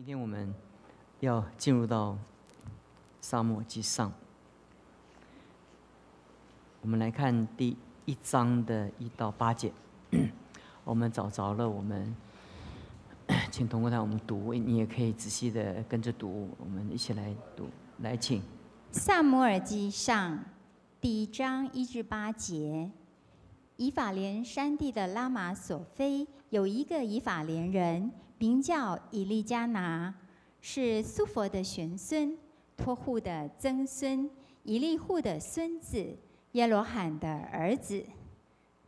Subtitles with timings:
[0.00, 0.54] 今天我们
[1.18, 2.16] 要进入到
[3.20, 4.10] 沙漠记上，
[6.80, 7.76] 我们来看第
[8.06, 9.70] 一章的一到八节。
[10.84, 12.16] 我们找着了，我们
[13.50, 17.68] 请同工台我们读，你也可以仔细的跟着读，我们一起来读。
[17.98, 18.42] 来，请。
[18.90, 20.42] 萨摩尔记上
[20.98, 22.90] 第一章一至八节。
[23.76, 28.10] 以法莲山地的拉玛索菲有一个以法莲人。
[28.40, 30.14] 名叫以利加拿，
[30.62, 32.38] 是苏佛的玄孙，
[32.74, 34.30] 托户的曾孙，
[34.62, 36.16] 以利户的孙子，
[36.52, 38.02] 耶罗罕的儿子。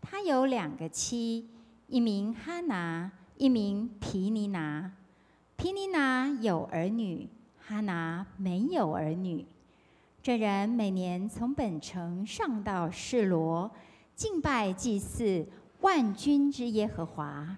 [0.01, 1.51] 他有两个妻，
[1.87, 4.91] 一名哈拿，一名皮尼拿。
[5.59, 9.45] 皮尼拿有儿女，哈拿没有儿女。
[10.23, 13.71] 这人每年从本城上到示罗，
[14.17, 15.47] 敬拜祭祀
[15.83, 17.55] 万军之耶和华。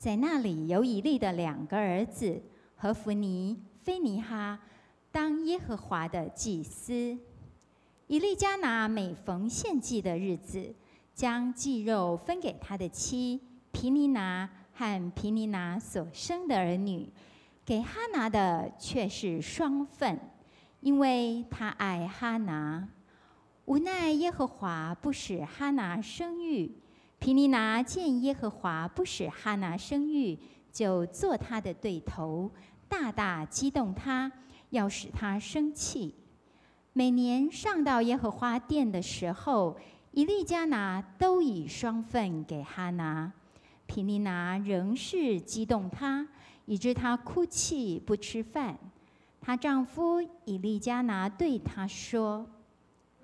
[0.00, 2.42] 在那里有以利的两个儿子
[2.74, 4.58] 和弗尼、菲尼哈，
[5.12, 7.18] 当耶和华的祭司。
[8.06, 10.74] 以利加拿每逢献祭的日子，
[11.14, 17.06] 将祭肉分给他的妻皮尼拿和皮尼拿所生的儿女，
[17.66, 20.18] 给哈拿的却是双份，
[20.80, 22.88] 因为他爱哈拿。
[23.66, 26.74] 无奈耶和华不使哈拿生育。
[27.20, 30.38] 皮尼拿见耶和华不使哈拿生育，
[30.72, 32.50] 就做他的对头，
[32.88, 34.32] 大大激动他，
[34.70, 36.14] 要使他生气。
[36.94, 39.76] 每年上到耶和华殿的时候，
[40.12, 43.30] 以利加拿都以双份给哈拿。
[43.86, 46.26] 皮尼拿仍是激动他，
[46.64, 48.78] 以致他哭泣不吃饭。
[49.42, 52.48] 她丈夫以利加拿对她说：“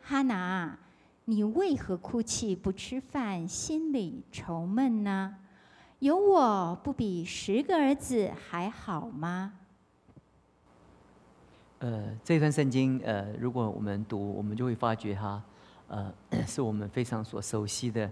[0.03, 0.78] 哈拿。”
[1.28, 5.34] 你为何哭泣不吃饭，心里愁闷呢？
[5.98, 9.54] 有我不比十个儿子还好吗？
[11.80, 15.42] 呃，这段圣经，呃，如果我们读，我们就会发觉哈，
[15.88, 16.14] 呃，
[16.47, 18.08] 是我们非常所熟悉的。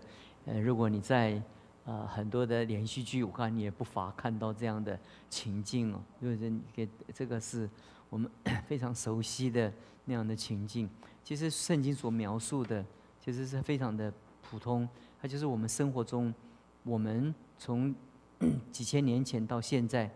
[0.46, 1.40] 呃，如果你在
[1.84, 4.98] 呃很多的连续剧，我看你也不乏看到这样的
[5.30, 7.70] 情境哦，因为给这个是
[8.10, 8.28] 我们
[8.66, 9.72] 非常熟悉的
[10.04, 10.90] 那样的情境。
[11.22, 12.84] 其实圣经所描述的。
[13.24, 14.12] 其实是非常的
[14.42, 14.86] 普通，
[15.18, 16.34] 它就是我们生活中，
[16.82, 17.94] 我们从
[18.70, 20.10] 几千年前到现在，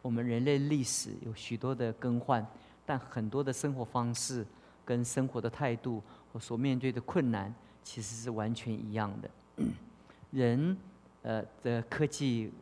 [0.00, 2.46] 我们人类历史有许多的更换，
[2.86, 4.46] 但很多的生活方式
[4.84, 6.00] 跟生活的态度
[6.32, 7.52] 和所面对的困难
[7.82, 9.28] 其实是完全一样的。
[10.30, 10.76] 人
[11.22, 12.52] 呃的科技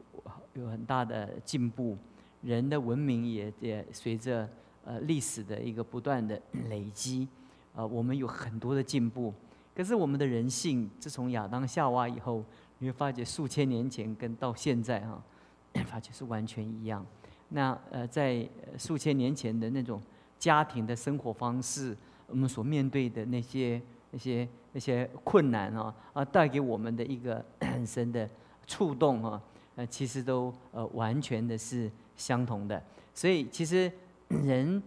[0.55, 1.99] 有很大的进步，
[2.41, 4.49] 人的文明也也随着
[4.83, 6.41] 呃历史的一个不断的
[6.71, 7.29] 累积，
[7.75, 9.35] 呃我们有很多的进步。
[9.81, 12.45] 可是我们的人性，自从亚当夏娃以后，
[12.81, 15.19] 你会发觉数千年前跟到现在哈，
[15.89, 17.03] 发觉是完全一样。
[17.49, 18.47] 那呃，在
[18.77, 19.99] 数千年前的那种
[20.39, 21.97] 家庭的生活方式，
[22.27, 23.81] 我们所面对的那些
[24.11, 27.43] 那些那些困难啊啊，带给我们的一个
[27.73, 28.29] 很深的
[28.67, 29.41] 触动啊，
[29.77, 32.83] 呃，其实都呃完全的是相同的。
[33.15, 33.91] 所以其实
[34.29, 34.83] 人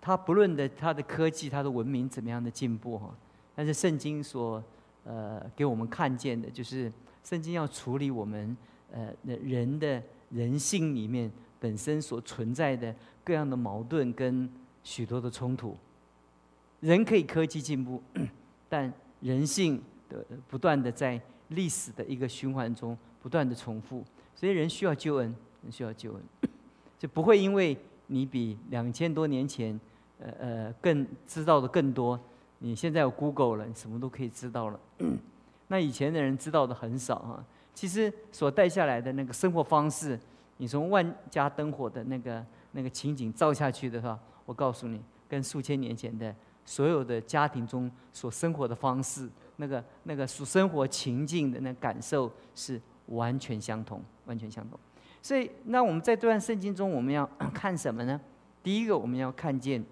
[0.00, 3.14] 他不论的他的科技、他的文明怎么样的进步哈。
[3.54, 4.62] 但是圣经所
[5.04, 6.92] 呃给我们看见的，就是
[7.22, 8.56] 圣经要处理我们
[8.92, 14.50] 呃人的人性里面本身所存在的各样的矛盾跟
[14.82, 15.76] 许多的冲突。
[16.80, 18.02] 人可以科技进步，
[18.68, 24.04] 但人性的不断的在历史的一个循环中不断的重复，
[24.34, 26.22] 所以人需要救恩，人需要救恩，
[26.98, 27.74] 就不会因为
[28.08, 29.78] 你比两千多年前
[30.18, 32.20] 呃呃更知道的更多。
[32.64, 34.80] 你现在有 Google 了，你什么都可以知道了。
[35.68, 37.44] 那以前的人知道的很少啊。
[37.74, 40.18] 其实所带下来的那个生活方式，
[40.56, 42.42] 你从万家灯火的那个
[42.72, 44.98] 那个情景照下去的话，我告诉你，
[45.28, 54.80] 跟数千年前的所有的家庭中所生活的方式，那个那个所生活情境的那感受是完全相同，完全相同。
[55.20, 58.18] 所以，那我们在这段圣经中，我们要 看什么呢？
[58.62, 59.84] 第一个，我们要看见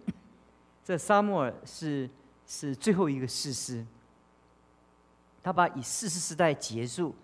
[0.83, 2.09] 这沙漠尔是。
[2.47, 3.85] 是最后一个世师，
[5.43, 7.15] 他把以世师时代结束，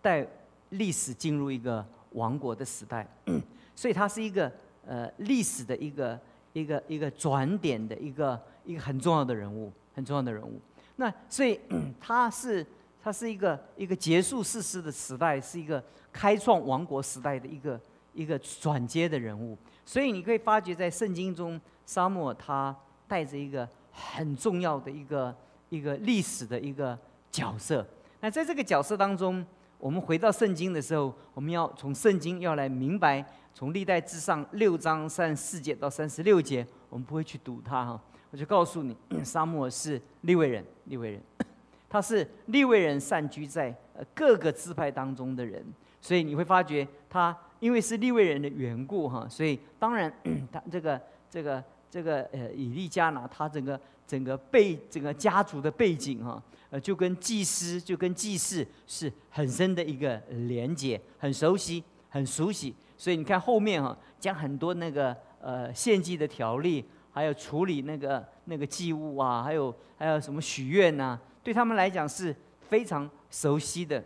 [0.00, 0.26] 带
[0.70, 3.06] 历史进入一个王国的时代，
[3.76, 4.50] 所以他是一个
[4.86, 6.18] 呃历史的一个
[6.52, 10.60] 一个一个转点的一个一个很重要的人物，很重要的人物。
[10.96, 11.60] 那所以
[12.00, 12.66] 他是
[13.02, 15.82] 他是一个一个结束世师的时代，是一个
[16.12, 17.80] 开创王国时代的一个
[18.14, 19.58] 一个转接的人物。
[19.84, 22.74] 所以你可以发觉在圣经中，沙漠他
[23.06, 23.68] 带着一个。
[24.12, 25.34] 很重要的一个
[25.68, 26.98] 一个历史的一个
[27.30, 27.86] 角色。
[28.20, 29.44] 那在这个角色当中，
[29.78, 33.24] 我们回到圣经的时候，我们要从圣经要来明白，
[33.54, 38.00] 从历代至上六章三十四节到三十六节，我们不会去读它哈。
[38.30, 41.22] 我就告诉你， 沙漠是利未人，利未人，
[41.88, 43.74] 他是利未人散居在
[44.14, 45.64] 各个支派当中的人，
[46.00, 50.12] 所以你会发觉他因为是利未人的缘故哈，所以当然
[50.52, 66.84] 他这个这个这个呃以利加拿他整个整个背整个家族的背景哈，呃就跟祭司就跟祭祀是很深的一个连接，很熟悉很熟悉，所以你看后面哈讲很多那个呃献祭的条例。
[67.12, 71.18] 还有处理那个那个祭物啊，还有还有什么许愿呐？
[71.42, 72.34] 对他们来讲是
[72.68, 74.02] 非常熟悉的。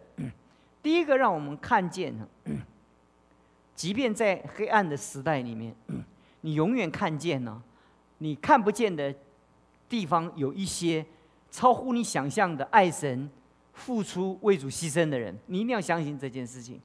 [0.82, 2.14] 第一个让我们看见，
[3.74, 5.76] 即便在黑暗的时代里面，
[6.40, 7.62] 你永远看见呢，
[8.24, 9.14] 你看不见的
[9.88, 11.04] 地方有一些
[11.50, 13.28] 超乎你想象的爱神、
[13.74, 15.38] 付出为主牺牲的人。
[15.46, 16.80] 你一定要相信这件事情。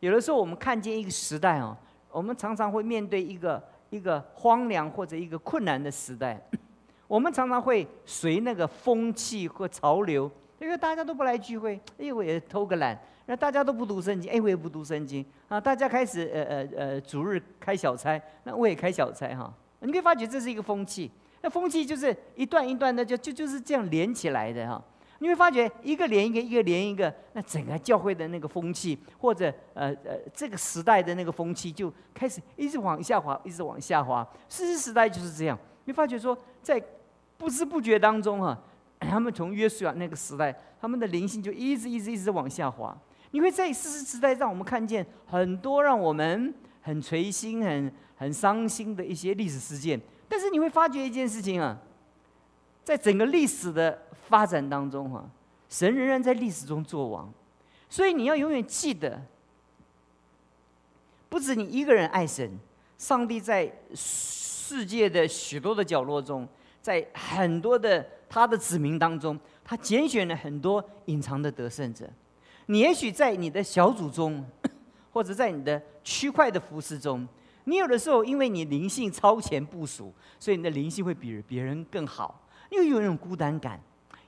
[0.00, 1.74] 有的时候我们看见一个时代哦，
[2.10, 3.62] 我们常常会面对一个。
[3.92, 6.40] 一个荒凉或者一个困难的时代，
[7.06, 12.96] 我们常常会随那个风气或潮流，因为大家都不来聚会，哎，我也偷个懒；
[13.26, 15.60] 那大家都不读圣经，哎，我也不读圣经啊。
[15.60, 19.52] 大家开始呃呃呃逐日开小差，那我也开小差哈。
[19.82, 24.82] 你可以发觉这是一个风气，那风气就是一段一段的，就就就是这样连起来的哈。
[25.18, 34.28] 你会发觉一个连一个，一个连一个，那整个教会的那个风气，或者呃呃这个时代的那个风气，就开始一直往下滑，一直往下滑。
[34.48, 35.56] 事实时代就是这样。
[35.84, 36.82] 你发觉说，在
[37.38, 38.58] 不知不觉当中哈，
[38.98, 42.96] 他们从约书亚那个时代，他们的灵性就一直一直一直往下滑。
[43.30, 50.00] 你会在事实时代让我们看见很多让我们很垂心、很很伤心的一些历史事件。
[50.28, 51.76] 但是你会发觉一件事情啊，
[52.82, 53.98] 在整个历史的。
[54.28, 55.28] 发展当中，哈，
[55.68, 57.30] 神仍然在历史中作王，
[57.90, 59.20] 所以你要永远记得，
[61.28, 62.50] 不止你一个人爱神，
[62.96, 66.48] 上帝在世界的许多的角落中，
[66.80, 72.08] 在很多的他的子民当中，他拣选了很多隐藏的得胜者。
[72.66, 74.42] 你也许在你的小组中，
[75.12, 77.28] 或者在你的区块的服饰中，
[77.64, 83.80] 你有的时候因为你灵性超前部署，所以你的灵性会比别人更好，又有那种孤单感。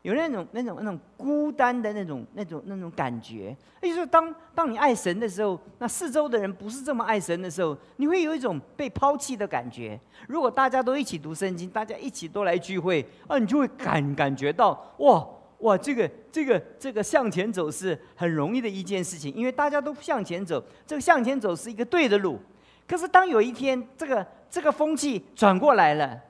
[0.03, 9.99] 有那种那种那种孤单的那种那种那种感觉，也就是当当你爱神的时候，那四周的人不是这么爱神的时候，你会有一种被抛弃的感觉。
[10.29, 15.27] 如果大家都一起读圣经，大家一起都来聚会，啊，你就会感感觉到哇
[15.61, 22.39] 哇，这个这个这个向前走是很容易的一件事情，因为大家都向前走，这个向前走是一个对的路。
[22.87, 26.21] 可是当有一天这个这个风气转过来了，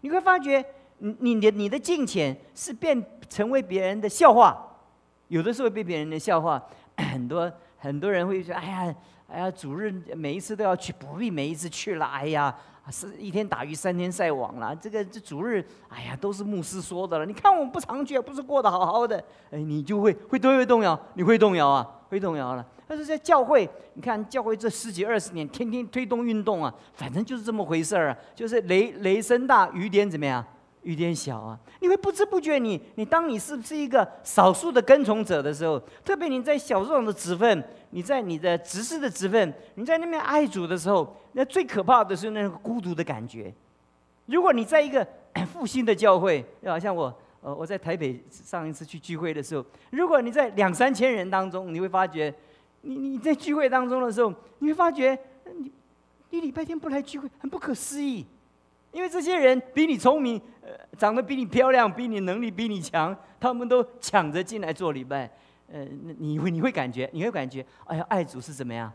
[0.00, 0.64] 你会发觉。
[0.98, 4.56] 你你的你的金钱是变成为别人的笑话，
[5.28, 6.62] 有的时候被别人的笑话，
[6.96, 8.94] 很多很多人会说：“哎呀，
[9.28, 12.06] 哎呀，主日每一次都要去，不必每一次去了。
[12.06, 12.56] 哎呀，
[12.90, 14.74] 是一天打鱼三天晒网了。
[14.76, 17.26] 这个这主日，哎呀，都是牧师说的了。
[17.26, 19.22] 你看我们不常去，不是过得好好的？
[19.50, 22.64] 哎，你就会会都会动摇，你会动摇啊，会动摇了。
[22.86, 30.44] 但是在教会，你看教会这十几二十年，天天推动运动啊，反正就是这么回事儿啊，就是雷雷声大雨点怎么样？
[30.82, 43.50] 雨点小啊，你会不知不觉，你你当你是不是一个少数的跟从者的时候，特别你在小众的职分，你在你的执事的职分，你在那边爱主的时候，那最可怕的是那个孤独的感觉。
[44.26, 45.06] 如果你在一个
[45.50, 52.34] 复兴的教会，就好像我呃我在台北上一次去聚会的时候，如果你在两三千人当中，你会发觉，
[52.84, 55.18] 你你在聚会当中的时候，你会发觉，
[55.56, 55.72] 你
[56.30, 58.24] 你礼拜天不来聚会，很不可思议。
[58.92, 65.28] 因为这些人比你聪明，呃，长得比你漂亮，比你能力比你强，他们都抢着进来做礼拜，
[65.72, 65.84] 呃，
[66.18, 68.92] 你会你会感觉，你会感觉，哎呀，爱主是怎么样？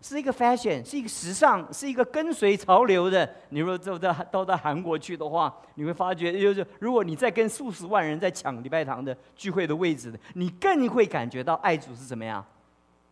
[0.00, 3.28] 是一个 fashion，是一个时尚，是一个跟随潮流的。
[3.48, 12.44] 你如果走到到到韩国去的话，你会发觉，就是如果你在跟数十万人在抢礼拜堂的聚会的位置的，你更会感觉到爱主是怎么样？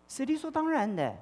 [0.09, 1.15] 是理所当然的。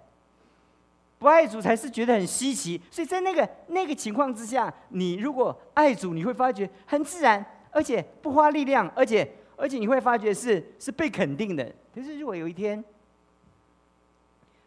[1.18, 11.72] 不爱主才是觉得很稀奇，所以在那个那个情况之下，你如果爱主，你会发觉很自然，而且不花力量，而且而且你会发觉是是被肯定的。
[11.94, 12.84] 可是如果有一天，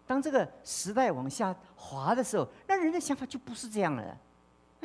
[0.07, 4.17] 当这个时代往下滑的时候，那人的想法就不是这样了。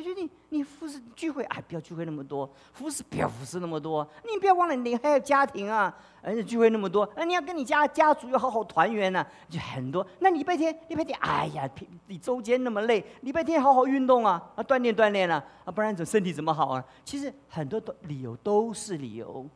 [0.01, 4.07] 他说：“你你服侍聚会，哎，不要聚会那么多；服侍不要服侍那么多。
[4.23, 10.05] 你不要忘了，你还有家庭啊，而且聚会那么多，那你要跟你家家族要好好团圆呢，就很多。
[10.19, 11.69] 那礼拜天，礼拜天，哎呀，
[12.07, 16.83] 你周间那么累，礼拜天好好运动啊，啊，锻炼锻炼啊，啊，不然怎身体怎么好啊？
[17.05, 19.47] 其实很多的理由都是理由。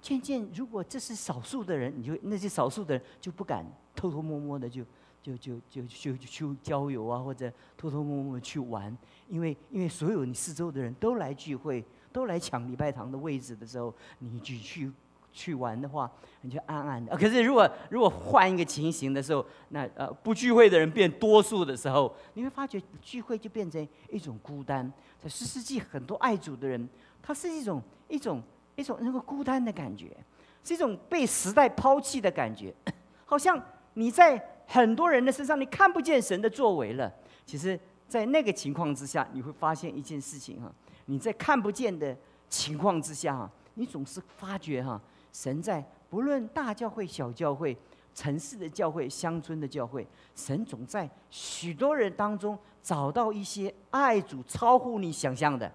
[0.00, 4.82] 渐渐，如果这是少数的人，你就那些少数的人就不敢偷偷摸摸的就
[5.22, 8.96] 就就就就去郊游啊，或者偷偷摸摸去玩，
[9.28, 14.92] 因为因为所有你四周的人都来聚会，都来抢礼拜堂的位置的时候，你去去
[15.32, 16.10] 去玩的话，
[16.40, 17.16] 你就暗暗的。
[17.16, 24.90] 可是如果如果换一个情形的时候，那呃不聚会的人变多数的时候，你会发觉聚会就变成一种孤单。
[25.18, 26.88] 在十世纪，很多爱主的人，
[27.22, 28.42] 他是一种一种。
[28.78, 30.16] 一种那个孤单的感觉，
[30.62, 32.72] 是一种被时代抛弃的感觉，
[33.26, 33.60] 好像
[33.94, 37.12] 你在很多人的身上，你看不见神的作为了。
[37.44, 40.70] 其实，在那个情况之下，你会发现一件事情哈，
[41.06, 42.16] 你在看不见的
[42.50, 45.00] 情况之下哈，你总是发觉哈，
[45.32, 47.76] 神在不论大教会、小教会、
[48.14, 50.06] 城市的教会、乡村的教会，
[50.36, 55.72] 神总在许多人当中找到一些爱主超乎你想象的。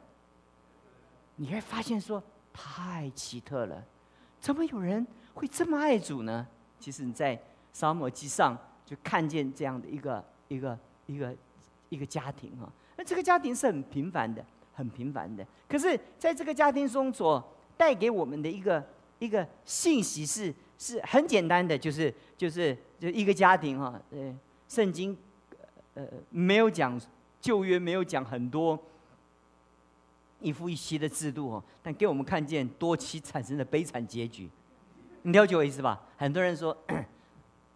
[1.36, 2.24] 你会发现说。
[2.56, 3.84] 太奇特了，
[4.40, 6.46] 怎么有人会这么爱主呢？
[6.80, 7.36] 其实你在
[7.74, 11.36] 沙漠机上就看见这样的一个一个一个
[11.90, 15.46] 一个家庭哈，那这个家庭是很平凡的，很平凡的。
[15.68, 17.44] 可是在这个家庭中所
[17.78, 18.84] 带给我们的一个
[19.20, 24.36] 一个信息是是很简单的，就是就是就一个家庭哈，呃，
[24.68, 25.18] 圣经
[25.94, 27.00] 呃没有讲
[27.40, 28.80] 旧约没有讲很多。
[30.42, 34.50] 一夫一妻的制度哦，但给我们看见多妻产生的悲惨结局，
[35.22, 36.02] 你了解我意思吧？
[36.18, 36.78] 很多人说，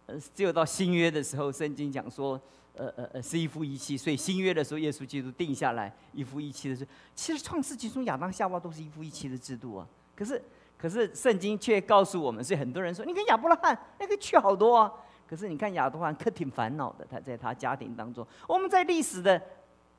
[0.08, 2.40] 呃，只有到新约的时候，圣经讲说，
[2.74, 9.86] 呃呃呃，是一夫一妻，所以新约的时候，耶稣基督定下来一夫一妻的时候，其实创世纪中亚当夏娃都是一夫一妻的制度啊。
[10.16, 10.42] 可是
[10.78, 14.90] 可是圣经却告诉我们，所以很多人说，你看亚伯拉罕那个娶好多啊。
[15.28, 19.40] 可是你看亚伯拉罕可挺烦恼的，他在他家庭当中，我们在历史的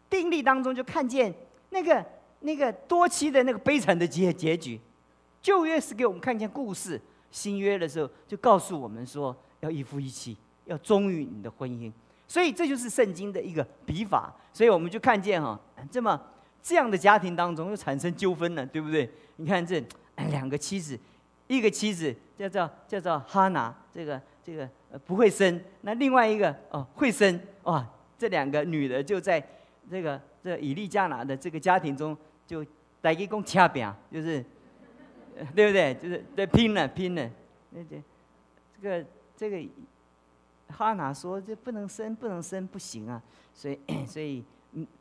[0.09, 1.33] 定力当中就看见
[1.69, 2.05] 那个。
[2.41, 4.79] 那个多妻的那个悲惨的结结局，
[5.41, 6.97] 旧约是给我们看见故事，
[7.29, 11.91] 新约的时候就告诉我们说要一夫一妻，要忠于你的婚姻，
[12.27, 15.59] 所以这就是圣经的一个笔法，所以我们就看见哈，
[15.91, 16.19] 这么
[16.61, 19.09] 这样的家庭当中又产生纠纷了，对不对？
[19.37, 19.83] 你看这
[20.29, 20.99] 两个妻子，
[21.47, 24.69] 一个妻子叫做叫做哈拿，这个这个
[25.05, 27.85] 不会生，那另外一个哦会生，哇，
[28.17, 29.43] 这两个女的就在
[29.89, 32.17] 这个这以利加拿的这个家庭中。
[32.49, 32.65] 就
[32.99, 34.43] 大家讲掐饼，就是，
[35.53, 35.93] 对不对？
[36.01, 37.29] 就是在拼了拼了，
[37.69, 38.01] 那这
[38.81, 39.05] 这个
[39.39, 39.57] 这个
[40.67, 44.43] 哈拿说这不能生不能生不行啊，所以 所以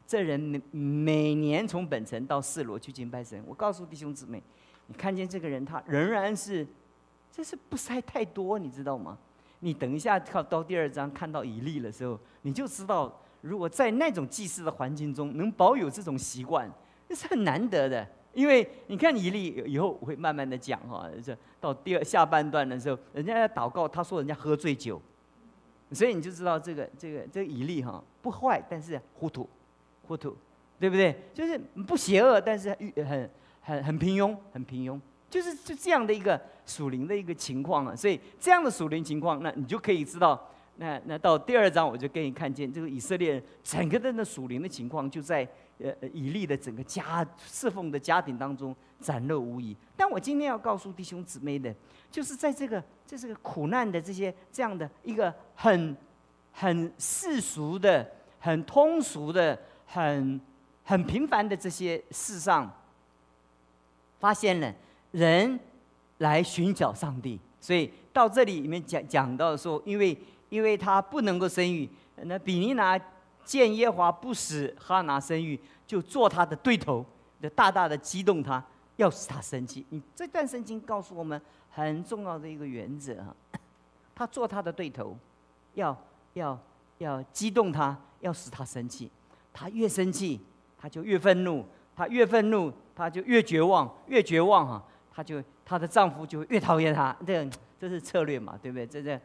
[0.06, 3.42] 这人每每年从本城到四罗去敬拜神。
[3.48, 4.40] 我告诉弟兄姊妹，
[4.86, 6.64] 你看见这个人他仍然是，
[7.32, 9.18] 这是不塞太多，你知道吗？
[9.58, 16.70] 你等一下靠到第二章看到以利的时候，你就知道，如果在那种祭祀的环境中能保有这种习惯。
[17.08, 18.06] 这是很难得的，
[18.38, 25.02] 因为你看以利以后我会慢慢的讲哈，这到第二下半段的时候，人家在祷告，他说人家喝醉酒，
[25.90, 29.50] 所以你就知道这个这个这个以利哈不坏，但是糊涂，
[30.06, 30.36] 糊涂，
[30.78, 31.20] 对不对？
[31.34, 33.28] 就是不邪恶，但是很
[33.60, 37.96] 很很平庸，很平庸，就是就这样的一个属灵的一个情况啊。
[37.96, 45.46] 所以这样的属灵情况，那你就可以知道，那那到第二章我就给你看见这个以色列整个的那属灵的情况就在。
[45.80, 49.76] 呃，以利的整个家侍奉的家庭当中展露无遗。
[49.96, 51.72] 但我今天要告诉弟兄姊妹的，
[52.10, 55.96] 就是在这个这是个苦难的这些这样的一个很
[56.50, 58.04] 很世俗的、
[58.40, 59.56] 很通俗的、
[59.86, 60.40] 很
[60.82, 62.68] 很平凡的这些事上，
[64.18, 64.74] 发现了
[65.12, 65.60] 人
[66.18, 67.38] 来寻找上帝。
[67.60, 70.18] 所以到这里里面讲讲到说，因为
[70.48, 71.88] 因为他不能够生育，
[72.22, 72.98] 那比尼拿。
[73.44, 77.02] 见耶华不使哈拿生育，就做他的对头，
[77.40, 78.62] 就大大的激动他，
[78.96, 79.86] 要使他生气。
[79.88, 81.40] 你这段圣经告诉我们
[81.70, 83.34] 很重要的一个原则啊，
[84.14, 85.16] 他做他的对头，
[85.72, 85.96] 要
[86.34, 86.60] 要
[86.98, 89.10] 要激动他，要使他生气。
[89.50, 90.38] 他越生气，
[90.78, 91.62] 他就越愤怒；
[91.96, 97.16] 他越愤怒，他就越绝望，越绝望哈，他就她的丈夫就越讨厌她。
[97.26, 97.48] 这
[97.80, 98.86] 这是策略嘛，对不对？
[98.86, 99.18] 这这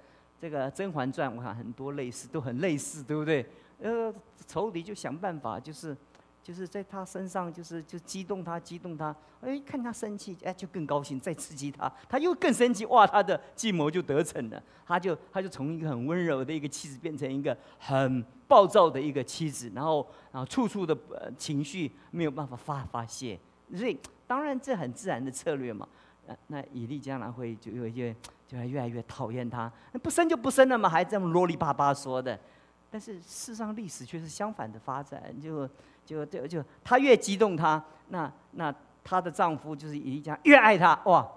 [0.44, 3.46] 这个《甄嬛传》，我看很多类似，都很类似，对不对？
[3.80, 4.14] 呃，
[4.46, 5.96] 仇敌就想办法，就是，
[6.44, 9.16] 就是在他身上，就是就激动他，激动他。
[9.40, 12.86] 哎，看他生气，哎，就更高兴，再刺激他，他又更生气。
[12.88, 14.62] 哇，他的计谋就得逞了。
[14.86, 20.94] 他就他就从一个很温柔的一个妻子，变成一个很暴躁的一个妻子，然后然后处处的
[21.38, 23.40] 情绪没有办法发发泄。
[23.74, 23.98] 所以，
[24.28, 25.88] 当然这很自然的策略嘛。
[26.26, 28.16] 那那以利将来会就有一些
[28.53, 29.72] 就会越来越讨厌他。
[29.91, 32.39] 那不生就不生了嘛，还这么啰里吧吧说的。
[32.91, 35.24] 但是事实上，历史却是相反的发展。
[35.41, 35.67] 就
[36.05, 40.93] 就就就，她越激动，她那那她的丈夫就是一家越爱她。
[41.05, 41.27] 哇，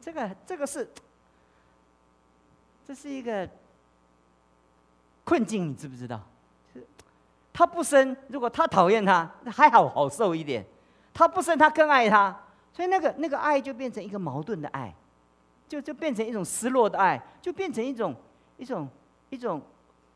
[0.00, 0.88] 这个这个是，
[2.86, 3.46] 这是一个
[5.24, 6.18] 困境，你知不知道？
[7.52, 10.60] 他不生，如果他讨厌他，那还好好受一点；
[11.12, 12.36] 他不生，他更爱他，
[12.72, 14.92] 所以那个那个爱就变成一个矛盾的爱，
[15.68, 18.14] 就就变成一种失落的爱，就变成一种
[18.56, 18.88] 一种
[19.30, 19.60] 一种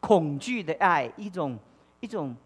[0.00, 1.58] 恐惧的爱，一种
[2.00, 2.36] 一种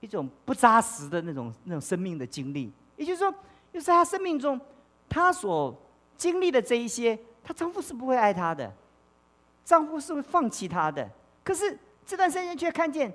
[0.00, 2.72] 一种不扎实的那种那种生命的经历。
[2.96, 3.34] 也就是说，
[3.72, 4.60] 就是他生命中
[5.08, 5.74] 他所
[6.16, 8.72] 经历的这一些，她丈夫是不会爱她的，
[9.64, 11.08] 丈夫是会放弃她的。
[11.42, 13.12] 可是这段时间却看见。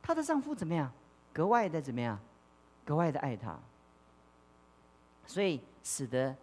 [0.00, 0.90] 她的丈夫怎么样？
[1.34, 2.18] 格外的怎么样？
[2.82, 3.58] 格外的爱她，
[5.26, 6.34] 所以使得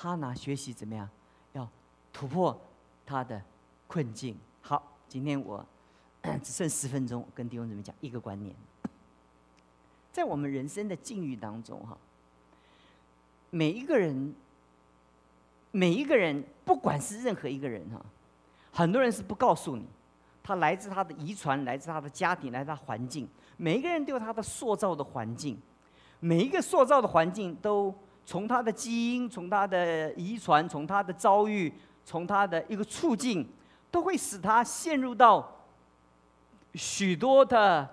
[0.00, 1.08] 哈拿学习怎么样？
[1.54, 1.68] 要
[2.12, 2.56] 突破
[3.04, 3.42] 他的
[3.88, 4.38] 困境。
[4.60, 5.66] 好，今天我
[6.40, 8.54] 只剩十分钟，跟弟兄姊妹讲一个观念，
[10.12, 11.98] 在我们人生的境遇当中，哈，
[13.50, 14.32] 每一个人，
[15.72, 18.00] 每一个人，不管是任何一个人，哈，
[18.70, 19.84] 很多人是不告诉你。
[20.44, 23.28] 他来自他的遗传，来自他的家庭，来自他环境。
[23.56, 25.58] 每一个人都有他的塑造的环境，
[26.20, 27.92] 每一个塑造的环境都
[28.28, 31.72] 从他的基因、从他的遗传、从他的遭遇、
[32.04, 33.48] 从他的一个处境，
[33.90, 35.64] 都会使他陷入到
[36.74, 37.88] 许多的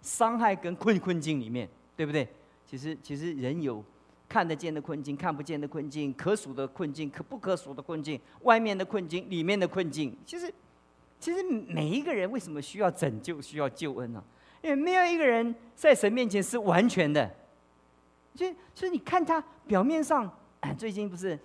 [0.00, 2.28] 伤害跟困困境里面，对不对？
[2.64, 3.84] 其实，其实人有
[4.28, 10.54] 看得见的困境、看不见的困境、可数的困境、可不可数的困境、外面的困境、里面的困境，其实。
[11.18, 14.22] 其实每一个人为什么需要拯救、需要救恩呢？
[14.62, 17.28] 因为没有一个人在神面前是完全的。
[18.34, 20.30] 就所以你看他表面上，
[20.78, 21.38] 最近不是，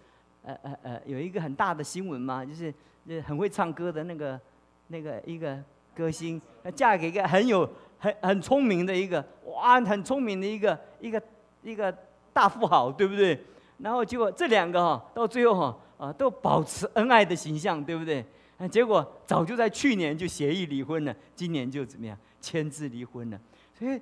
[0.43, 2.73] 呃呃呃，有一个很大的新闻嘛，就是
[3.21, 4.39] 很会唱歌的那个
[4.87, 5.61] 那个一个
[5.95, 6.41] 歌星，
[6.75, 11.21] 嫁给一个很有很很聪明的一个哇，很聪明的一个一个
[11.63, 11.95] 一个
[12.31, 13.39] 大富豪，对不对？
[13.79, 18.23] 然后结果这两个哈，到最后哈啊，都保持恩爱的形象，对不对？
[18.57, 23.37] 那结果早就在去年就协议离婚了，今年就怎么样签字离婚了。
[23.77, 23.99] 所以，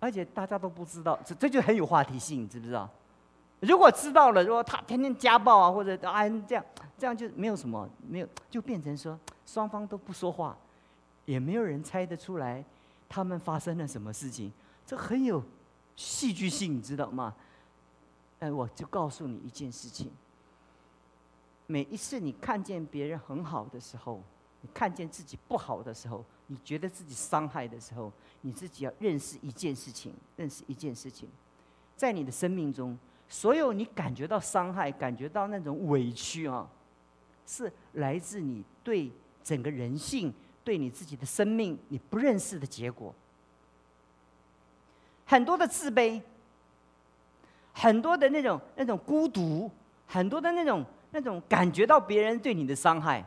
[0.00, 2.88] 而且大家都不知道，这这就很有话题性，你知不知道？
[3.60, 6.64] 如果知道了，如果他天天家暴啊，或者啊这样，
[6.96, 10.56] 这样就没有什么，没有就变成说双方都不说话，
[11.24, 12.64] 也没有人猜得出来
[13.08, 14.52] 他们发生了什么事情，
[14.86, 15.42] 这很有
[15.96, 17.34] 戏剧性，你知道吗？
[18.38, 20.12] 哎，我就告诉你一件事情。
[21.66, 24.22] 每一次你看见别人很好的时候，
[24.60, 31.28] 你看见自己不好的时候，你觉得自己伤害的时候，你自己要认识一件事情，认识一件事情，
[31.96, 36.68] 在你的生命中，所有你感觉到伤害、感觉到那种委屈啊，
[37.46, 39.10] 是来自你对
[39.42, 43.14] 整个人性、对你自己的生命你不认识的结果。
[45.24, 46.20] 很多的自卑，
[47.72, 49.70] 很多的那种那种孤独，
[50.06, 50.84] 很多的那种。
[51.10, 53.24] 那种感觉到别人对你的伤害，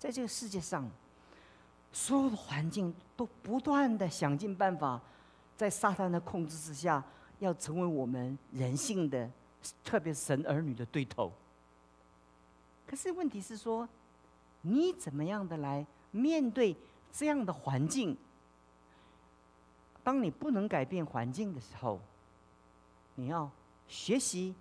[0.00, 0.84] 在这个世界上，
[1.92, 5.00] 所有的环境都不断的想尽办法，
[5.56, 7.02] 在撒旦的控制之下，
[7.38, 9.30] 要成为我们人性的，
[9.82, 11.32] 特别神儿女的对头。
[12.86, 13.88] 可是问题是说，
[14.62, 16.76] 你怎么样的来面对
[17.12, 18.16] 这样的环境？
[20.02, 22.00] 当你不能改变环境的时候，
[23.14, 23.50] 你要
[23.86, 24.54] 学习。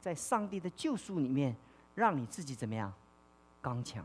[0.00, 1.54] 在上帝的救赎里面，
[1.94, 2.90] 让你自己怎么样？
[3.60, 4.02] 刚强。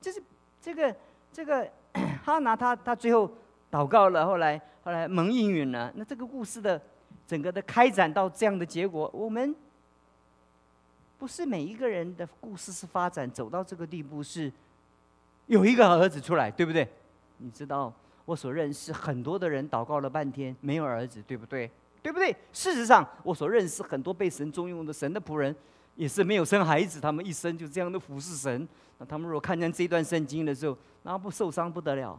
[0.00, 0.22] 就是
[0.58, 0.96] 这个
[1.32, 1.70] 这个
[2.24, 3.30] 哈拿他他最后
[3.70, 5.92] 祷告了，后来后来蒙应允了。
[5.94, 6.80] 那这个故事的
[7.26, 9.54] 整个的开展到这样的结果，我们
[11.18, 14.50] 不是每一个人的故事是发展走到这个地步是
[15.46, 16.88] 有一个儿子出来，对不对？
[17.38, 17.92] 你知道
[18.24, 21.70] 我所认识很多的人祷告了半天没有儿子，对不对？
[22.02, 22.34] 对不对？
[22.52, 25.54] 事实上，我所认识很多被神重用的神的仆人，
[26.00, 28.66] 也是没有生孩子，他们一生就这样的服侍神。
[28.96, 32.18] 那他们如果看见这段圣经的时候，那不受伤不得了，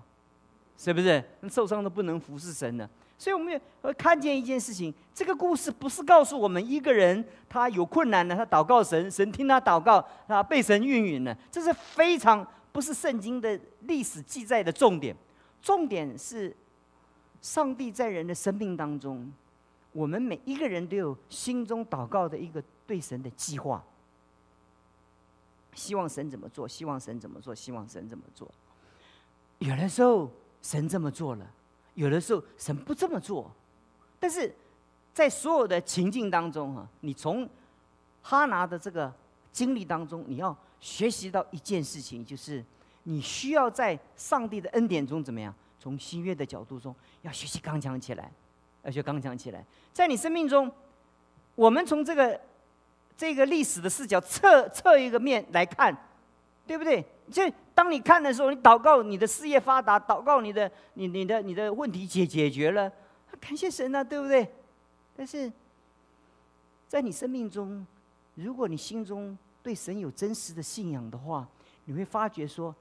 [0.78, 1.24] 是不是？
[1.50, 2.88] 受伤的不能服侍神了。
[3.18, 11.36] 所以我们会看见一件事情：这个故事不是告诉我们一个人他有困难了，他祷告神，神听他祷告，他被神运允了。
[11.50, 15.16] 这是非常不是圣经的历史记载的重点。
[15.60, 16.56] 重点是
[17.42, 19.32] 上帝在人的生命当中。
[19.92, 23.82] 我们每一个人都有心中祷告的一个对神的计划，
[25.74, 26.68] 希望神怎么做？
[26.68, 27.56] 希望神怎么做？
[27.56, 28.52] 希望神怎么做？
[29.60, 30.30] 有的时候
[30.62, 31.50] 神这么做了，
[31.94, 33.50] 有的时候神不这么做。
[34.20, 34.54] 但是
[35.14, 37.50] 在所有的情境当中啊，你从
[38.22, 39.10] 哈拿的这个
[39.54, 42.62] 经历当中，你要学习到一件事情，就是
[43.04, 45.56] 你需要在上帝的恩典中怎么样？
[45.80, 48.30] 从新约的角度中，要学习刚强起来。
[48.84, 50.70] 而且刚强起来，在你生命中，
[51.54, 52.42] 我们从这个
[53.22, 55.96] 这个历史的视角侧侧一个面来看，
[56.66, 57.06] 对不对？
[57.30, 62.92] 就当你看的时候，你祷告你的事业发达，祷告你的你你的你的问题解解决了，
[63.40, 64.52] 感谢神啊，对不对？
[65.16, 65.54] 但是
[66.88, 67.86] 在你生命中，
[68.34, 71.48] 如果你心中对神有真实的信仰的话，
[71.86, 72.74] 你会发觉说，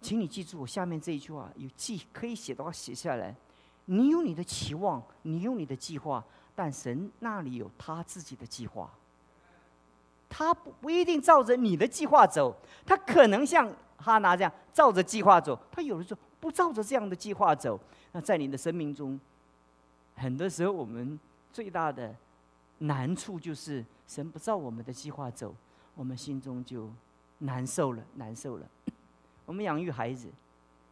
[0.00, 3.36] 请你记住我下面这一句话，有记可以写的话写下来。
[3.84, 6.24] 你有你的期望，你有你的计划，
[6.54, 8.90] 但神那里有他自己的计划。
[10.34, 17.78] 他不不一定照着你的计划走，他可能像哈拿这样照着计划走，他有的时候不照着这样的计划走。
[18.12, 19.20] 那在你的生命中，
[20.16, 21.20] 很多时候我们
[21.52, 22.14] 最大的
[22.78, 25.54] 难处就是神不照我们的计划走，
[25.94, 26.90] 我们心中就
[27.40, 28.66] 难受了，难受了。
[29.44, 30.28] 我们养育孩子，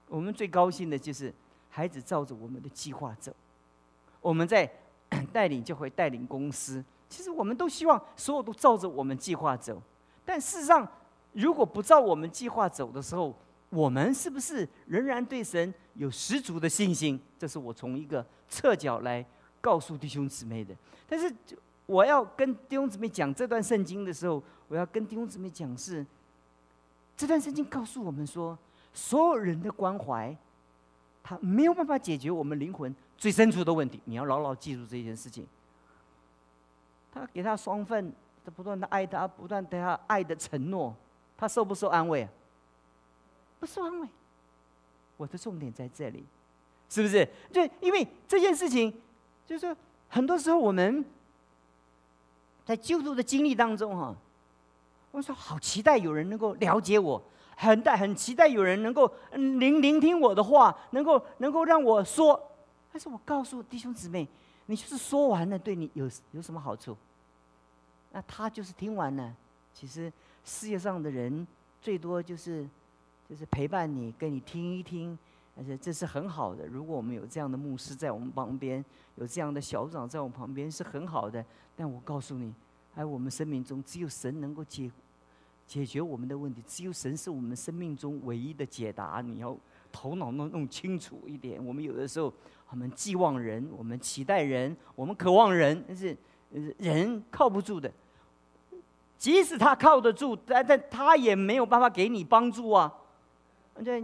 [0.07, 1.33] 我们最高兴的就是
[1.71, 3.33] 孩子照着我们的计划走。
[4.21, 4.71] 我们在
[5.33, 6.85] 带领就会带领公司。
[7.11, 9.83] 其实我们都希望所有都照着我们计划走，
[10.25, 10.89] 但事实上，
[11.33, 13.37] 如果不照我们计划走的时候，
[13.69, 17.21] 我们是不是仍然对神有十足的信心？
[17.37, 19.27] 这是我从一个侧角来
[19.61, 20.73] 告诉弟兄姊妹的。
[21.09, 21.35] 但是
[21.87, 26.07] 我要跟弟兄姊妹讲这段圣经的时候，我要跟弟兄姊妹讲是，
[27.17, 28.57] 这段圣经告诉我们说，
[28.95, 30.37] 所有人的关怀，
[31.25, 34.01] 他没有办法解决我们灵魂最深处的问题。
[34.05, 35.45] 你要牢牢记住这件事情。
[37.13, 38.13] 他给他双份，
[38.45, 40.95] 他不断的爱他，不断对他爱的承诺，
[41.37, 42.29] 他受不受安慰？
[43.59, 44.09] 不受安慰。
[45.17, 46.25] 我的重点在这里，
[46.89, 47.29] 是不是？
[47.53, 48.93] 就因为这件事情，
[49.47, 49.77] 就是，
[50.09, 51.05] 很多时候我们
[52.65, 54.15] 在救助的经历当中，哈，
[55.11, 57.23] 我说好期待有人能够了解我，
[57.57, 62.41] 很待很期待有人能够聆聆听我的话，能够能够让我说。
[62.93, 64.27] 但是我告诉弟兄姊妹。
[64.71, 66.97] 你就是说完了，对你有有什么好处？
[68.13, 69.35] 那他就是听完了。
[69.75, 70.13] 其实
[70.45, 71.45] 世界上的人
[71.83, 72.65] 最多就是
[73.29, 75.19] 就是陪伴你，跟你听一听，
[75.57, 76.69] 而且这是很好的。
[76.69, 78.85] 如果我们有这样的牧师在我们旁边，
[79.17, 81.45] 有这样的小长在我们旁边，是很好的。
[81.75, 82.55] 但我告诉你，
[82.95, 84.89] 哎我们生命中，只有神能够解
[85.67, 89.21] 解决我们的问题，只有神是我们生命中唯一的解答。
[89.21, 89.57] 你要
[89.91, 91.65] 头脑弄弄清楚一点。
[91.67, 92.33] 我们有的时候。
[92.71, 96.17] 我们寄望人，我们期待人，我们渴望人，但是
[96.79, 97.91] 人靠不住的。
[99.19, 102.91] 即使他靠得住，但但他也没有办法给你帮助啊！
[103.85, 104.03] 这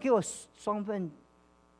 [0.00, 0.22] 给我
[0.56, 1.10] 双份，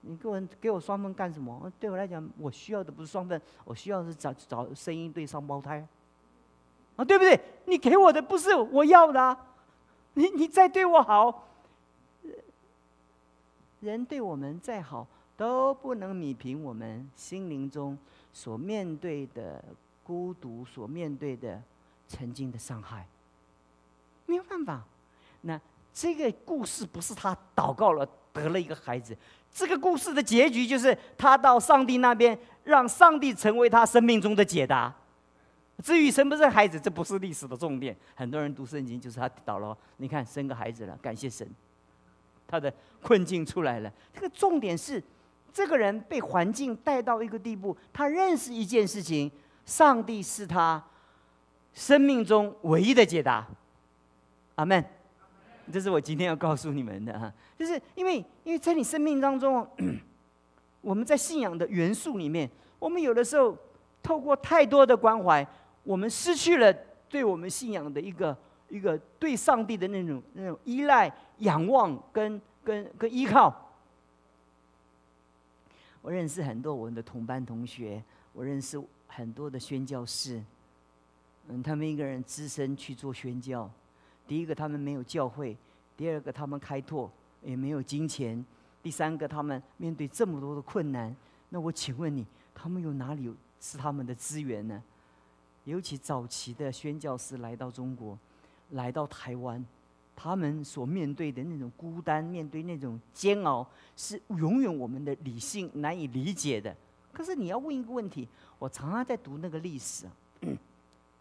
[0.03, 1.73] 你给我给我双份干什么？
[1.81, 5.87] 对我来讲，我需要的不是双份，我需要是找找生一对双胞胎
[6.97, 7.41] 啊，对不对？
[7.65, 9.37] 你给我的不是我要的，
[10.13, 11.49] 你你再对我好，
[13.81, 15.07] 人对我们再好。
[15.37, 17.99] 都不能弥平我们心灵中
[18.33, 19.63] 所面对的
[20.05, 21.61] 孤独，所面对的
[22.07, 23.07] 曾经的伤害，
[24.27, 24.85] 没有办法。
[25.41, 25.61] 那
[25.93, 29.17] 这个故事不是他祷告了得了一个孩子，
[29.53, 34.95] 这个故事的结局就是他到上帝那边，让上帝成为他生命中的解答。
[35.83, 37.97] 至于生不生孩子，这不是历史的重点。
[38.15, 41.49] 很多人读圣经就是他祷了，你看生个孩子了，感谢神，
[42.47, 43.93] 他的困境出来了。
[44.13, 45.03] 这个重点是。
[45.55, 49.31] 这个人被环境带到一个地步，他认识一件事情：
[49.65, 50.83] 上帝是他
[51.73, 53.47] 生命中唯一的解答。
[54.57, 54.85] 阿门。
[55.73, 59.67] 这是我今天要告诉你们的哈，就是因为因为在你生命当中，
[60.83, 63.57] 我们在信仰的元素里面，我们有的时候
[64.03, 65.47] 透过太多的关怀，
[65.83, 66.71] 我们失去了
[67.09, 68.37] 对我们信仰的一个
[68.69, 73.64] 一个对上帝的那种那种依赖、仰望跟跟跟依靠。
[76.05, 80.39] 我认识很多我们的同班同学，我认识很多的宣教士，
[81.49, 83.71] 嗯，他们一个人只身去做宣教。
[84.29, 85.57] 第一个，他们没有教会；
[85.97, 88.45] 第二个，他们开拓也没有金钱；
[88.83, 91.17] 第三个，他们面对这么多的困难。
[91.49, 94.83] 那我请问你，他们有哪里是他们的资源呢？
[95.65, 98.19] 尤其早期的宣教士来到中国，
[98.73, 99.65] 来到台湾。
[100.17, 106.75] 他们所面对的那种孤单，面对那种煎熬，是永远我们的理性难以理解的。
[107.13, 110.07] 可是你要问一个问题，我常常在读那个历史，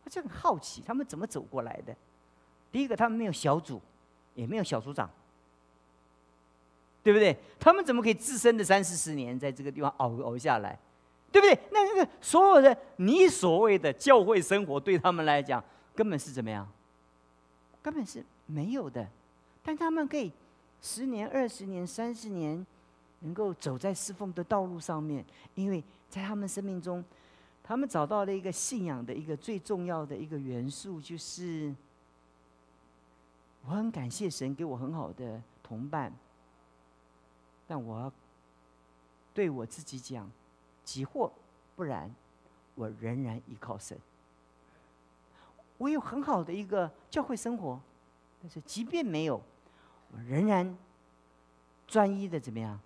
[0.03, 1.95] 我就很好奇，他们怎么走过来的？
[2.71, 3.79] 第一个，他们没有小组，
[4.35, 5.09] 也没有小组长，
[7.03, 7.37] 对不对？
[7.59, 10.77] 他们怎么可以自身的三四十年在这个地方熬熬下来？
[11.31, 11.57] 对不对？
[11.71, 15.63] 那那个所有的你所谓的教会生活，对他们来讲，
[15.95, 16.67] 根本是怎么样？
[17.83, 18.25] 根本是。
[18.45, 19.07] 没有的，
[19.63, 20.29] 但他们可以
[20.81, 22.63] 十年、二十年、三十年，
[23.21, 27.03] 能够走在侍奉的道路上面，因为在他们生命中，
[27.63, 31.73] 他们找到了一个信仰的一个最重要的一个元素，就是
[33.65, 36.13] 我很感谢神给我很好的同伴，
[37.65, 38.11] 但我要
[39.33, 40.29] 对我自己讲，
[40.83, 41.31] 即或
[41.77, 42.13] 不然，
[42.75, 43.97] 我仍然依靠神。
[45.83, 47.77] 我有很好的一个教会生活，
[48.41, 49.35] 但是即便没有，
[50.13, 50.77] 我仍然
[51.85, 52.79] 专一的怎么样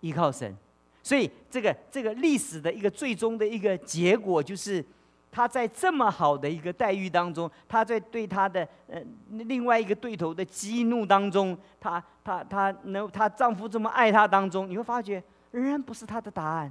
[0.00, 0.54] 依靠神。
[1.02, 4.84] 所以，这个这个历史的一个最终的一个结果，就是
[5.32, 16.70] 他在这么好的一个待遇当中，他在对他的呃另外一个对头的激怒当中，他他他能她丈夫这么爱她当中，你会发觉仍然不是他的答案。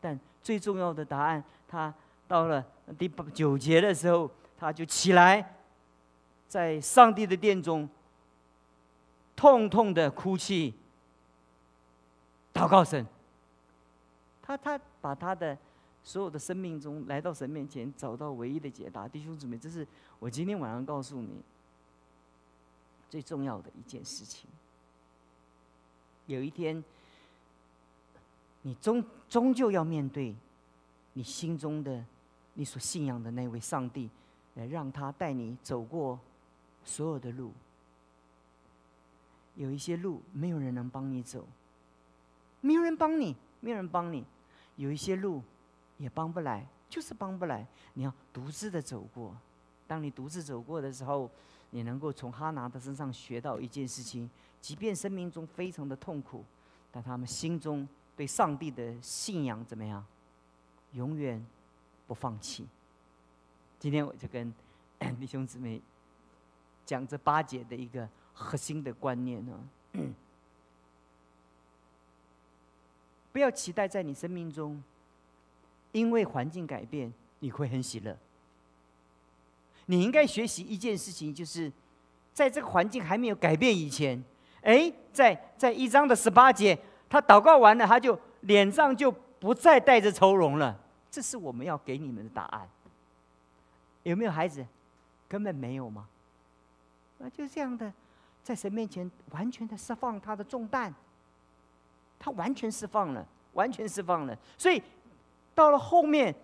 [0.00, 1.92] 但最重要的答案，他
[2.26, 2.64] 到了
[2.96, 4.30] 第八九节的时候，
[4.62, 5.56] 他就起来，
[6.46, 7.88] 在上帝的殿中
[9.34, 10.72] 痛痛的哭泣，
[12.54, 13.04] 祷告神。
[14.40, 15.58] 他他把他的
[16.04, 19.08] 所有的生命中来到神面前，找到唯一的解答。
[19.08, 19.84] 弟兄姊妹，这是
[20.20, 21.42] 我今天晚上告诉你
[23.10, 24.48] 最重要的一件事情。
[26.26, 26.84] 有一天，
[28.62, 30.32] 你终终究要面对
[31.14, 32.04] 你心中的、
[32.54, 34.08] 你所信仰的那位上帝，
[34.54, 36.18] 来让他带你走过
[36.84, 37.52] 所有的路。
[39.54, 41.46] 有一些路没有人能帮你走，
[42.60, 43.36] 没有人帮你。
[43.64, 44.24] 没有人帮你，
[44.74, 45.40] 有一些路
[45.96, 47.64] 也帮不来，就是帮不来。
[47.94, 49.36] 你要独自的走过。
[49.86, 51.30] 当你独自走过的时候，
[51.70, 54.28] 你能够从哈拿的身上学到一件事情：，
[54.60, 56.44] 即便生命中非常的痛苦，
[56.90, 57.86] 但他们心中
[58.16, 60.04] 对上帝的信仰怎么样？
[60.94, 61.46] 永远
[62.08, 62.66] 不放弃。
[63.82, 64.54] 今天我就跟
[65.18, 65.82] 弟兄姊妹
[66.86, 69.58] 讲这八节的一个核心的观念呢。
[73.32, 74.80] 不要期待在你生命中，
[75.90, 78.16] 因为环境改变你会很喜乐。
[79.86, 81.72] 你应该学习一件事情，就是
[82.32, 84.22] 在这个环境还没有改变以前，
[84.60, 86.78] 哎，在在一章的十八节，
[87.10, 90.78] 他祷告完了，他就脸上就不再带着愁容了。
[91.10, 92.68] 这是我们要给你们的答案。
[94.02, 94.64] 有没有孩子？
[95.28, 96.06] 根本没有吗？
[97.18, 97.92] 那就这样的，
[98.42, 100.92] 在神面前完全的释放他的重担。
[102.18, 104.36] 他完全释放了，完全释放了。
[104.56, 104.82] 所以
[105.54, 106.34] 到了后面，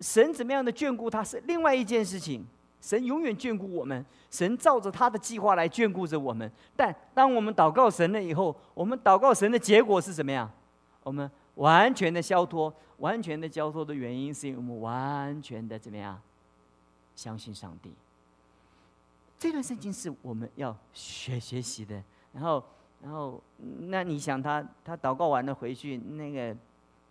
[0.00, 2.44] 神怎么样的眷顾他是另外一件事情。
[2.80, 6.50] 神永远眷顾我们，神照着他的计划来眷顾着我们。
[6.76, 10.48] 但当我们祷告神了以后，我们祷告神的结果是什么样？
[11.02, 16.20] 我们完全的消脱，完全的交脱的原因，是因为我们完全的怎么样？
[17.18, 17.92] 相信上帝。
[19.36, 22.00] 这段圣经是我们要学学习的。
[22.32, 22.62] 然后。
[23.00, 26.52] 然后，那你想他，他祷告完了回去，那个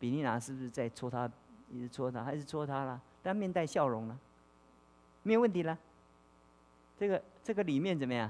[0.01, 1.31] 比利娜是不是在戳他，
[1.71, 3.01] 一直戳他，还是戳他了？
[3.23, 4.19] 但面带笑容了，
[5.23, 5.79] 没有问题了。
[6.97, 8.29] 这个这个里面怎么样？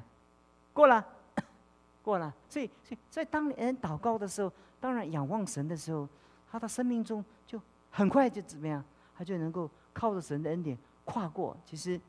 [0.72, 1.04] 过了，
[2.06, 2.32] 过了。
[2.48, 6.08] 所以，所以在当人祷告的时候，当然仰望神的时候，
[6.52, 7.60] 他的生命中就
[7.90, 8.86] 很快就怎么样？
[9.18, 11.58] 他就能够靠着神的恩典跨过。
[11.66, 12.00] 其实，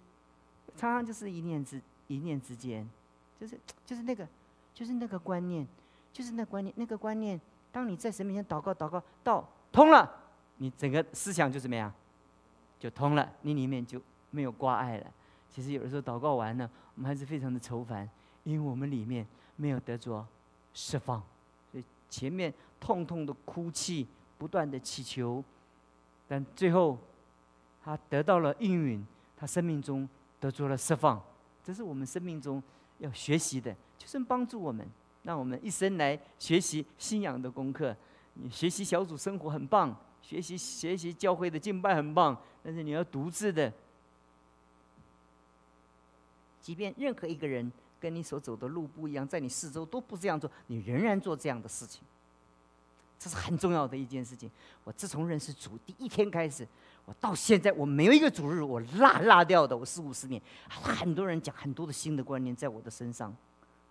[0.77, 2.87] 常常就是一念之一念之间，
[3.41, 4.29] 就是就是那个。
[4.75, 5.67] 就是那个观念，
[6.13, 7.41] 就是那观念，那个观念。
[7.73, 10.09] 当你在神面前祷告，祷告到通了，
[10.59, 11.93] 你整个思想就怎么样？
[12.79, 15.07] 就通了，你里面就没有挂碍了。
[15.51, 18.09] 其实有的时候祷告完了，我们还是非常的愁烦，
[18.45, 20.25] 因为我们里面没有得着
[20.73, 21.21] 释放，
[21.73, 24.07] 所以前面痛痛的哭泣，
[24.39, 25.43] 不断的祈求，
[26.29, 26.97] 但最后
[27.89, 29.03] 他得到了应允，
[29.35, 30.07] 他生命中
[30.39, 31.19] 得着了释放。
[31.65, 32.63] 这是我们生命中
[32.99, 33.75] 要学习的。
[33.97, 34.87] 就是帮助我们，
[35.23, 37.97] 让我们一生来学习信仰的功课。
[38.35, 43.73] 你学习小组生活很棒，学习学习教会的敬拜很棒，但是你要独自的，
[46.61, 52.03] 即便任何一个人跟你所走的路不一样，在你四周都不这样做，你仍然做这样的事情。
[53.19, 54.49] 这是很重要的一件事情。
[54.85, 56.69] 我自从认识主第一天开始，
[57.09, 59.75] 我到现在我没有一个主日我落落掉的。
[59.75, 63.35] 我四五十年，很多人讲很多的新的观念在我的身上。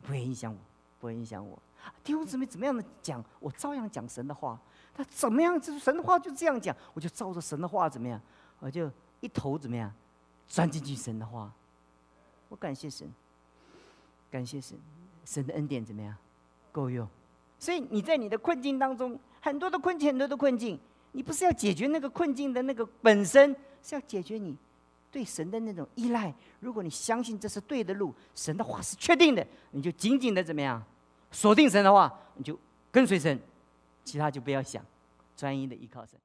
[0.03, 0.59] 不会影响我，
[0.99, 1.57] 不会影响我。
[2.03, 4.59] 弟兄姊妹怎么样的讲，我照样讲神的话。
[4.93, 8.21] 他怎么样，就是神的话就这样讲，我就照着神的话怎么样，
[8.59, 9.91] 我就一头怎么样，
[10.47, 11.51] 钻进去神的话。
[12.49, 13.11] 我感谢神，
[14.29, 14.77] 感谢神，
[15.25, 16.15] 神的恩典怎么样，
[16.71, 17.07] 够用。
[17.57, 20.79] 所以你在你的困境当中，很多的困境，很多的困境，
[21.11, 24.55] 你不是要解决那个困境的那个本身，是要解决你。
[25.09, 30.83] 对神的那种依赖，如果你相信这是对的路，神的话是确定的，你就紧紧的怎么样，
[31.31, 32.59] 锁定神的话，你就
[32.91, 33.39] 跟随神，
[34.03, 34.85] 其他就不要想，
[35.35, 36.19] 专一的依靠神。